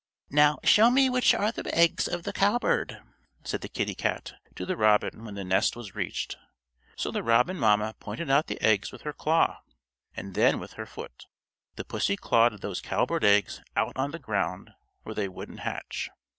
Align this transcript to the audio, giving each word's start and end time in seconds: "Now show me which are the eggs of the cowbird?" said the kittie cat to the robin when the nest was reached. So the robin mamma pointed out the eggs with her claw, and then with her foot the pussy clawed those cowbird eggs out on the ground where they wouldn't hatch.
"Now 0.31 0.57
show 0.63 0.89
me 0.89 1.11
which 1.11 1.31
are 1.35 1.51
the 1.51 1.71
eggs 1.77 2.07
of 2.07 2.23
the 2.23 2.33
cowbird?" 2.33 3.03
said 3.43 3.61
the 3.61 3.69
kittie 3.69 3.93
cat 3.93 4.33
to 4.55 4.65
the 4.65 4.75
robin 4.75 5.25
when 5.25 5.35
the 5.35 5.43
nest 5.43 5.75
was 5.75 5.93
reached. 5.93 6.37
So 6.95 7.11
the 7.11 7.21
robin 7.21 7.57
mamma 7.57 7.93
pointed 7.99 8.27
out 8.27 8.47
the 8.47 8.59
eggs 8.63 8.91
with 8.91 9.03
her 9.03 9.13
claw, 9.13 9.61
and 10.15 10.33
then 10.33 10.57
with 10.59 10.73
her 10.73 10.87
foot 10.87 11.27
the 11.75 11.85
pussy 11.85 12.17
clawed 12.17 12.61
those 12.61 12.81
cowbird 12.81 13.23
eggs 13.23 13.61
out 13.75 13.93
on 13.95 14.09
the 14.09 14.17
ground 14.17 14.71
where 15.03 15.13
they 15.13 15.29
wouldn't 15.29 15.59
hatch. 15.59 16.09